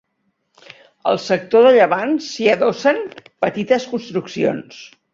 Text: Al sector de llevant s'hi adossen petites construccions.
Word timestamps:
Al 1.11 1.19
sector 1.25 1.67
de 1.69 1.75
llevant 1.77 2.17
s'hi 2.31 2.49
adossen 2.57 3.01
petites 3.47 3.89
construccions. 3.97 4.87